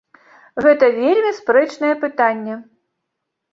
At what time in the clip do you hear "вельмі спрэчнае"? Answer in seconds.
1.01-1.93